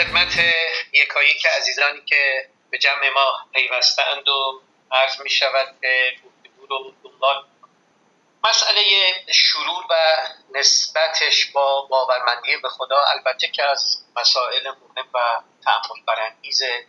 [0.00, 0.38] خدمت
[0.92, 6.14] یکایی که عزیزانی که به جمع ما پیوستند و عرض می شود که
[6.68, 7.44] رو دنبال
[8.44, 8.82] مسئله
[9.32, 9.94] شرور و
[10.54, 15.18] نسبتش با باورمندی به خدا البته که از مسائل مهم و
[15.64, 16.86] تعمل برانگیزه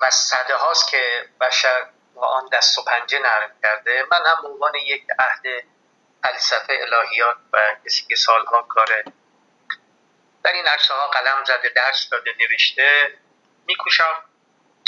[0.00, 4.06] و صده هاست که بشر با آن دست و پنجه نرم کرده.
[4.10, 5.64] من هم عنوان یک عهد
[6.22, 9.04] فلسفه الهیات و کسی که سالها کار
[10.44, 13.18] در این عرصه ها قلم زده درس داده نوشته.
[13.66, 14.24] میکوشم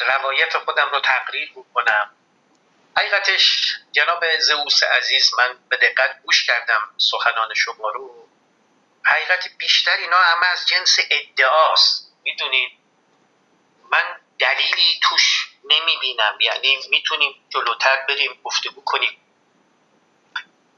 [0.01, 2.10] روایت خودم رو تقریر بکنم.
[2.98, 8.28] حقیقتش جناب زئوس عزیز من به دقت گوش کردم سخنان شما رو.
[9.05, 12.12] حقیقت بیشتر اینا همه از جنس ادعاست.
[12.23, 12.70] می‌دونید؟
[13.92, 16.38] من دلیلی توش نمی‌بینم.
[16.41, 19.26] یعنی می‌تونیم جلوتر بریم گفتگو کنیم.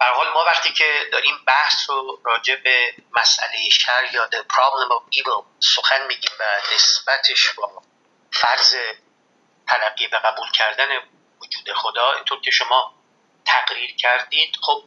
[0.01, 4.91] بر حال ما وقتی که داریم بحث رو راجع به مسئله شر یا the problem
[4.91, 7.83] of evil سخن میگیم و نسبتش با
[8.33, 8.77] فرض
[9.69, 10.89] تلقی و قبول کردن
[11.43, 12.95] وجود خدا اینطور که شما
[13.45, 14.85] تقریر کردید خب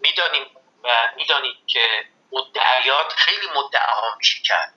[0.00, 0.46] می‌دانیم
[0.84, 4.74] و می‌دانید که مدعیات خیلی مدعاها میشه کرد.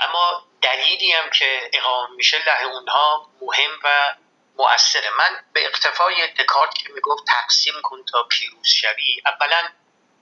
[0.00, 4.14] اما دلیلی هم که اقام میشه له اونها مهم و
[4.60, 5.10] مؤثره.
[5.18, 9.68] من به اقتفای دکارت که می‌گفت تقسیم کن تا پیروز شوی اولا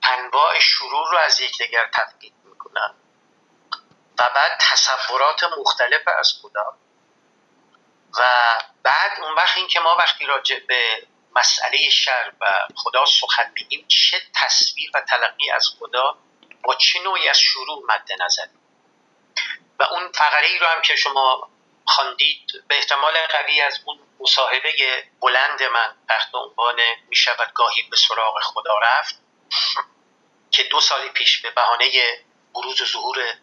[0.03, 2.95] انواع شرور رو از یکدیگر تفکیک می‌کنم
[4.19, 6.77] و بعد تصورات مختلف از خدا
[8.19, 8.23] و
[8.83, 13.85] بعد اون وقت این که ما وقتی راجع به مسئله شر و خدا سخن میگیم
[13.87, 16.17] چه تصویر و تلقی از خدا
[16.63, 18.47] با چه نوعی از شروع مد نظر؟
[19.79, 21.49] و اون فقره ای رو هم که شما
[21.89, 26.75] خواندید به احتمال قوی از اون مصاحبه بلند من تحت عنوان
[27.09, 29.15] می شود گاهی به سراغ خدا رفت
[30.51, 31.91] که دو سال پیش به بهانه
[32.55, 33.33] بروز ظهور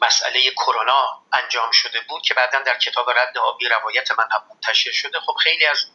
[0.00, 4.92] مسئله کرونا انجام شده بود که بعدا در کتاب رد آبی روایت من هم منتشر
[4.92, 5.20] شده.
[5.20, 5.86] خب خیلی از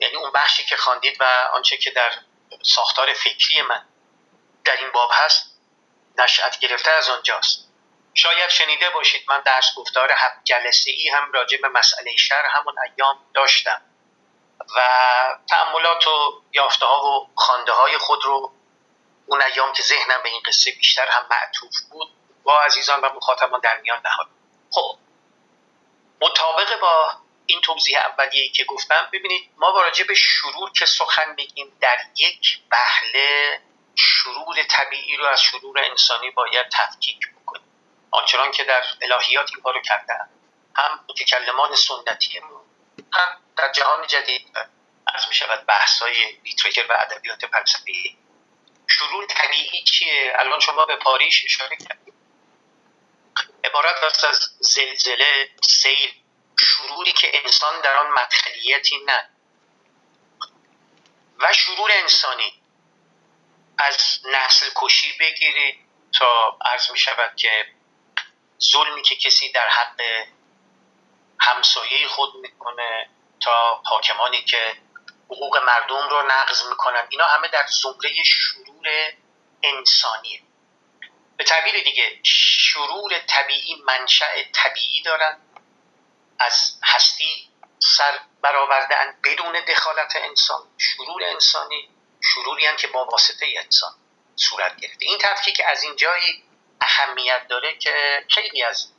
[0.00, 2.12] یعنی اون بخشی که خواندید و آنچه که در
[2.62, 3.84] ساختار فکری من
[4.64, 5.60] در این باب هست
[6.18, 7.65] نشأت گرفته از آنجاست.
[8.16, 12.74] شاید شنیده باشید من درس گفتار هفت جلسه ای هم راجع به مسئله شر همون
[12.78, 13.82] ایام داشتم
[14.76, 14.80] و
[15.48, 18.52] تعملات و یافته ها و خانده های خود رو
[19.26, 22.08] اون ایام که ذهنم به این قصه بیشتر هم معطوف بود
[22.44, 24.26] با عزیزان و مخاطبان در میان نهاد.
[24.70, 24.98] خب
[26.20, 27.12] مطابق با
[27.46, 31.98] این توضیح اولیه که گفتم ببینید ما با راجع به شرور که سخن میگیم در
[32.16, 33.60] یک بهله
[33.94, 37.35] شرور طبیعی رو از شرور انسانی باید تفکیک
[38.10, 40.28] آنچنان که در الهیات این کارو کردن.
[40.76, 42.38] هم متکلمان سنتی
[43.12, 44.46] هم در جهان جدید
[45.06, 46.38] از می شود بحث های
[46.88, 48.18] و ادبیات فلسفی.
[48.88, 52.14] شرور طبیعی چیه؟ الان شما به پاریش اشاره کردید.
[53.64, 56.12] عبارت است از زلزله سیل
[56.58, 59.28] شروری که انسان در آن مدخلیتی نه.
[61.38, 62.62] و شرور انسانی.
[63.78, 65.78] از نسل کشی بگیرید
[66.18, 67.66] تا عرض می شود که
[68.60, 70.00] ظلمی که کسی در حق
[71.40, 74.76] همسایه خود می‌کنه تا حاکمانی که
[75.30, 77.06] حقوق مردم رو نقض می‌کنن.
[77.10, 78.86] اینا همه در زمره شرور
[79.62, 80.42] انسانیه.
[81.36, 85.40] به تعبیر دیگه شرور طبیعی منشأ طبیعی دارن.
[86.38, 90.62] از هستی سر برآوردن بدون دخالت انسان.
[90.78, 91.88] شرور انسانی
[92.22, 93.92] شروری هم که با واسطه انسان
[94.36, 95.04] صورت گرفته.
[95.04, 96.45] این تفکیک از این جایی
[96.80, 98.92] اهمیت داره که خیلی از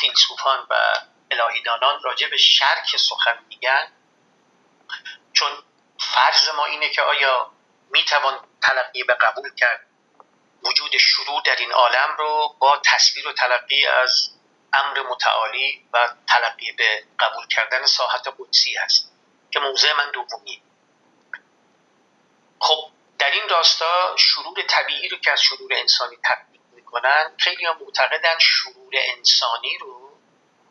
[0.00, 0.74] فیلسوفان و
[1.30, 3.92] الهیدانان راجع به شرک سخن میگن.
[5.32, 5.50] چون
[5.98, 7.50] فرض ما اینه که آیا
[7.90, 9.86] می‌توان تلقی به قبول کرد
[10.62, 14.30] وجود شروع در این عالم رو با تصویر و تلقی از
[14.72, 19.12] امر متعالی و تلقی به قبول کردن ساحت قدسی هست
[19.50, 20.62] که موضع من دومی
[22.60, 26.60] خب در این راستا شرور طبیعی رو که از شرور انسانی تبدیل
[26.92, 30.18] می‌کنن خیلی هم معتقدن شرور انسانی رو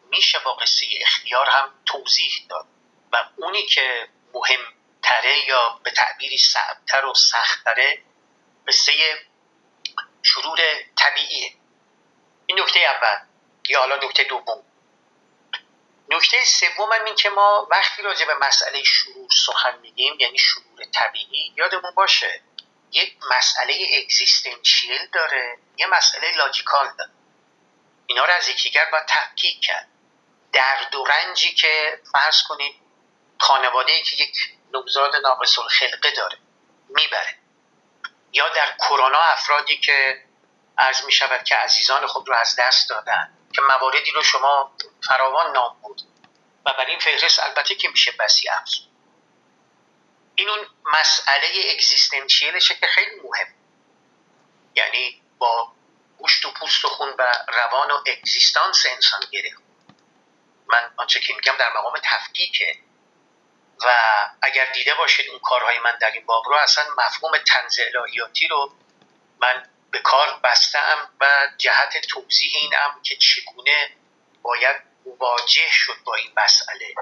[0.09, 2.65] میشه با قصه اختیار هم توضیح داد.
[3.11, 8.01] و اونی که مهمتره یا به تعبیری سعبتر و سختتره
[8.67, 8.93] قصه
[10.23, 10.59] شرور
[10.95, 11.53] طبیعیه.
[12.45, 13.25] این نکته اول
[13.69, 14.63] یا حالا نکته دوم.
[16.09, 20.85] نکته سوم هم این که ما وقتی راجع به مسئله شرور سخن میگیم یعنی شرور
[20.93, 22.41] طبیعی یادمون باشه
[22.91, 27.11] یک مسئله اگزیستنشیل داره یه مسئله لاجیکال داره.
[28.07, 29.87] اینا رو از یکیگر باید تحقیق کرد.
[30.53, 32.75] درد و رنجی که فرض کنید
[33.39, 34.35] خانواده که یک
[34.73, 36.37] نوزاد ناقص خلقه داره
[36.89, 37.35] می‌بره.
[38.33, 40.23] یا در کرونا افرادی که
[40.77, 44.71] عرض می شود که عزیزان خود رو از دست دادن که مواردی رو شما
[45.07, 46.01] فراوان نام بود.
[46.65, 48.90] و بر این فهرست البته که میشه بسی افزود.
[50.35, 50.67] این اون
[50.99, 53.47] مسئله اگزیستنشیلشه که خیلی مهم.
[54.75, 55.73] یعنی با
[56.17, 59.51] گوشت و پوست و خون و روان و اگزیستانس انسان گره.
[60.67, 62.77] من آنچه که میگم در مقام تفکیکه.
[63.85, 63.93] و
[64.41, 68.73] اگر دیده باشید اون کارهای من در این باب رو اصلا مفهوم طنز الهیاتی رو
[69.39, 73.91] من به کار بستم و جهت توضیح این هم که چگونه
[74.41, 74.75] باید
[75.05, 76.95] مواجه شد با این مسئله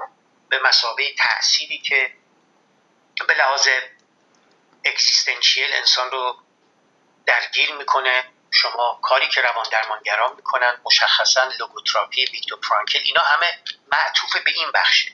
[0.48, 2.12] به مثابه تأثیری که
[3.40, 3.68] لحاظ
[4.84, 6.36] existential انسان رو
[7.26, 8.24] درگیر می‌کنه.
[8.52, 14.70] شما کاری که روان درمانگران می‌کنن مشخصا لوگوتراپی ویکتور فرانکل اینا همه معطوف به این
[14.74, 15.12] بخشه.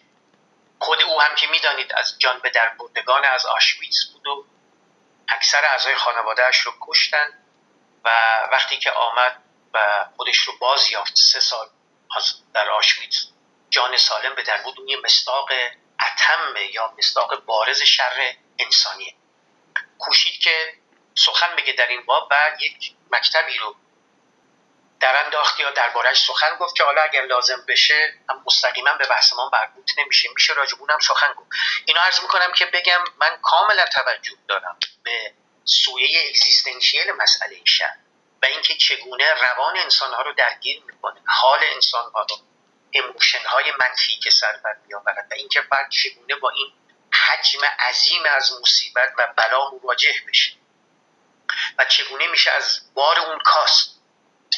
[0.78, 4.46] خود او هم که می‌دانید از جان به در بردگان از آشویتز بود و
[5.28, 7.32] اکثر اعضای خانوادهش رو کشتن
[8.04, 8.10] و
[8.52, 9.42] وقتی که آمد
[9.74, 11.68] و خودش رو باز یافت سه سال
[12.54, 13.26] در آشویتز
[13.70, 14.78] جان سالم به در بود.
[14.78, 15.48] اون یه مستاق
[16.16, 19.14] اتم یا مستاق بارز شر انسانیه.
[19.98, 20.74] کوشید که
[21.14, 23.76] سخن بگه در این باب و یک مکتبی رو
[25.00, 29.32] در انداخت یا دربارهش سخن گفت که حالا اگر لازم بشه هم مستقیما به بحث
[29.32, 30.28] ما مربوط نمیشه.
[30.34, 31.50] میشه راجبونم سخن گفت.
[31.84, 35.34] اینو عرض می‌کنم که بگم من کاملا توجه دارم به
[35.64, 37.94] سویه اگزیستنشیل مسئله شر
[38.42, 42.36] و اینکه چگونه روان انسان ها رو درگیر می‌کنه حال انسان ها رو.
[42.98, 45.26] اموشن های منفی که سر بر میآورد.
[45.30, 46.72] و اینکه بعد چگونه با این
[47.12, 50.52] حجم عظیم از مصیبت و بلا مواجه بشه.
[51.78, 54.00] و چگونه میشه از بار اون کاست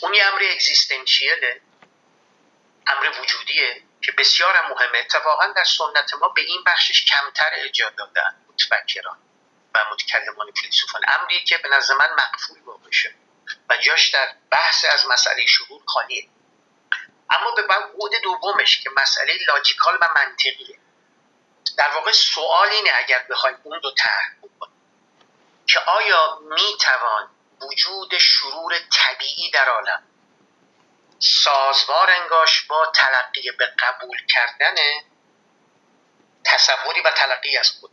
[0.02, 1.60] اون یه امر اگزیستنشیله
[2.86, 4.98] امر وجودیه که بسیار مهمه.
[4.98, 9.18] اتفاقا در سنت ما به این بخشش کمتر اجاد دادن متفکران
[9.74, 11.02] و متکلمان فیلسوفان.
[11.08, 13.14] امری که به نظر من مقفول واقع شد.
[13.68, 16.28] و جاش در بحث از مسئله شروع خالیه.
[17.30, 17.92] اما به بعد
[18.22, 20.78] دومش که مسئله لاجیکال و منطقیه.
[21.78, 24.82] در واقع سوال اینه اگر بخوایم اون رو طرح بکنیم
[25.66, 27.30] که آیا می‌توان
[27.60, 30.02] وجود شرور طبیعی در عالم
[31.18, 34.74] سازوار انگاش با تلقی به قبول کردن
[36.44, 37.90] تصوری و تلقی از خود؟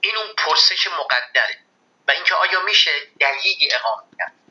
[0.00, 1.58] این اون پرسش مقدره
[2.08, 2.90] و اینکه آیا میشه
[3.20, 4.41] دلیلی اقامه کرد؟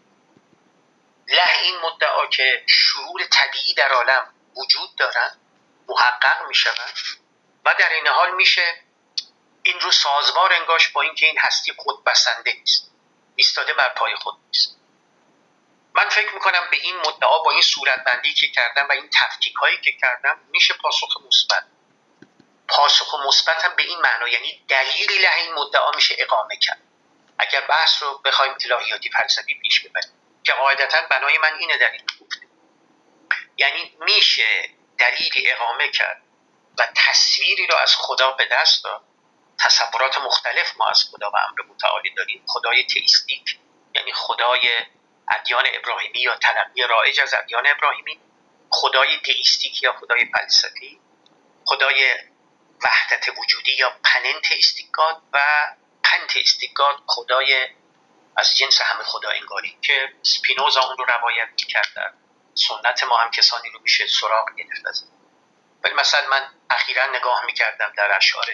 [1.31, 5.39] له این مدعا که شرور طبیعی در عالم وجود دارن
[5.87, 6.93] محقق می‌شوند
[7.65, 8.83] و در این حال میشه
[9.63, 12.91] این رو سازوار انگاش با اینکه این هستی خود بسنده نیست
[13.35, 14.77] ایستاده بر پای خود نیست.
[15.93, 19.81] من فکر می‌کنم به این مدعا با این صورتبندی که کردم و این تفکیک هایی
[19.81, 21.63] که کردم میشه پاسخ مثبت.
[22.67, 26.81] پاسخ مثبت هم به این معنا یعنی دلیلی له این مدعا میشه اقامه کرد.
[27.39, 30.20] اگر بحث رو بخوایم الهیاتی فلسفی پیش ببریم.
[30.43, 31.77] که قاعدتا بنای من اینه
[32.21, 32.47] گفته
[33.57, 36.21] یعنی میشه دلیلی اقامه کرد
[36.77, 39.01] و تصویری رو از خدا به دست داد.
[39.59, 42.43] تصورات مختلف ما از خدا و امر متعالی داریم.
[42.47, 43.57] خدای تئیستیک
[43.95, 44.69] یعنی خدای
[45.29, 48.19] ادیان ابراهیمی یا تلقی رایج از ادیان ابراهیمی.
[48.69, 50.99] خدای تئیستیک یا خدای فلسفی.
[51.65, 52.15] خدای
[52.83, 55.39] وحدت وجودی یا پننت استیکاد و
[56.03, 57.67] پنت استیکاد خدای
[58.35, 62.13] از جنس همه خدا انگاری که سپینوزا اون رو روایت کرد در
[62.53, 65.03] سنت ما هم کسانی رو میشه سراغ گرفت از
[65.83, 68.45] ولی مثلا من اخیرا نگاه می‌کردم در اشعار.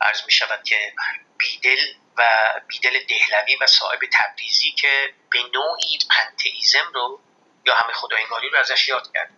[0.00, 0.92] عرض می شود که
[1.38, 1.78] بیدل
[2.16, 2.24] و
[2.66, 7.20] بیدل دهلوی و صاحب تبریزی که به نوعی پنتئیزم رو
[7.66, 9.30] یا همه خداینگاری رو ازش یاد کرد.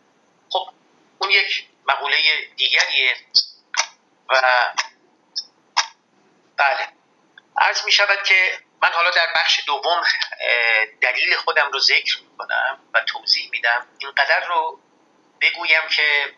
[0.51, 0.71] خب
[1.19, 2.17] اون یک مقوله
[2.57, 3.17] دیگریه
[4.29, 4.43] و
[6.57, 6.89] بله.
[7.59, 10.03] عرض می شود که من حالا در بخش دوم
[11.01, 13.87] دلیل خودم رو ذکر کنم و توضیح میدم.
[13.99, 14.81] اینقدر رو
[15.41, 16.35] بگویم که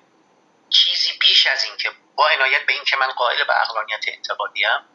[0.71, 4.65] چیزی بیش از این که با عنایت به این که من قائل به اقلانیت انتقادی
[4.65, 4.89] هم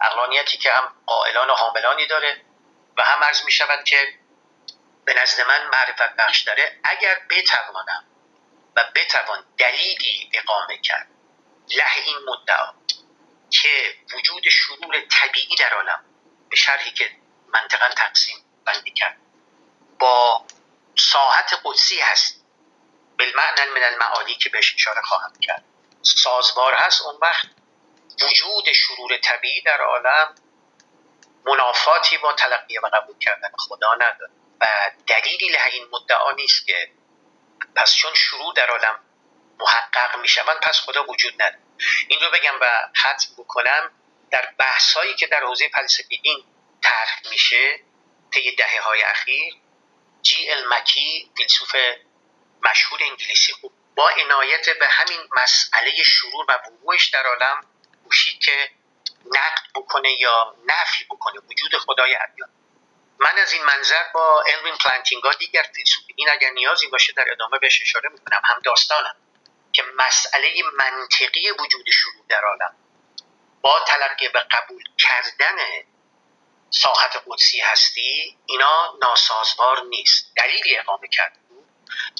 [0.00, 2.44] اقلانیتی که هم قائلان و حاملانی داره
[2.96, 4.18] و هم عرض می شود که
[5.04, 8.04] به نزد من معرفت بخش داره اگر بتوانم
[8.76, 11.08] و بتوان دلیلی اقامه کرد
[11.76, 12.74] له این مدعا
[13.50, 16.04] که وجود شرور طبیعی در عالم
[16.52, 17.10] به شرحی که
[17.48, 19.16] منطقا تقسیم بندی کرد.
[19.98, 20.46] با
[20.98, 22.44] ساحت قدسی هست.
[23.18, 25.64] بالمعنى من المعادی که بهش اشاره خواهم کرد.
[26.02, 27.02] سازوار هست.
[27.02, 27.46] اون وقت
[28.22, 30.34] وجود شرور طبیعی در عالم
[31.46, 34.32] منافاتی با تلقی و قبول کردن خدا نداره.
[34.60, 34.66] و
[35.06, 36.90] دلیلی له این مدعا نیست که
[37.76, 39.00] پس چون شروع در عالم
[39.58, 41.62] محقق می‌شوند پس خدا وجود نداره.
[42.08, 43.90] این رو بگم و ختم بکنم.
[44.32, 46.44] در بحث هایی که در حوزه فلسفه دین
[46.82, 47.80] طرح میشه
[48.30, 49.54] طی دهه های اخیر
[50.22, 51.76] جی المکی فیلسوف
[52.64, 57.66] مشهور انگلیسی خوب با عنایت به همین مسئله شرور و وقوعش در عالم
[58.04, 58.70] کوشید که
[59.26, 62.50] نقد بکنه یا نفی بکنه وجود خدای ادیان.
[63.18, 67.82] من از این منظر با الوین پلانتینگا دیگر فیلسوفین اگر نیازی باشه در ادامه بهش
[67.82, 69.16] اشاره می‌کنم هم داستانم
[69.72, 72.81] که مسئله منطقی وجود شروع در عالم
[73.62, 75.56] با تلقی به قبول کردن
[76.70, 80.32] ساحت قدسی هستی اینا ناسازگار نیست.
[80.36, 81.38] دلیلی اقامه کرد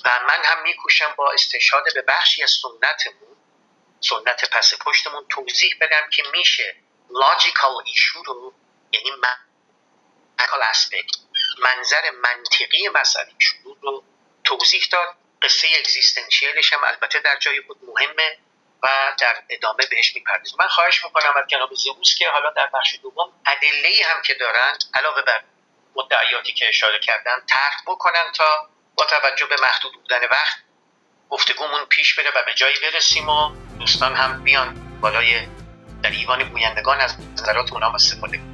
[0.04, 3.36] و من هم میکوشم با استشهاد به بخشی از سنتمون
[4.00, 6.76] سنت پس پشتمون توضیح بدم که میشه
[7.10, 8.54] لاجیکال ایشو رو
[8.92, 9.10] یعنی
[10.72, 11.16] اسپکت
[11.58, 14.04] منظر منطقی مسئله شروع رو
[14.44, 15.16] توضیح داد.
[15.42, 18.38] قصه اگزیستنشیلش هم البته در جای خود مهمه.
[18.82, 20.56] و در ادامه بهش می‌پردازیم.
[20.60, 24.84] من خواهش می‌کنم از جناب زئوس که حالا در بخش دوم ادله هم که دارند
[24.94, 25.42] علاوه بر
[25.96, 30.56] مدعیاتی که اشاره کردن طرح بکنن تا با توجه به محدود بودن وقت
[31.30, 35.46] گفتگومون پیش بره و به جایی برسیم و دوستان هم بیان بالای
[36.02, 38.51] در ایوان گویندگان از نظرات اونا استفاده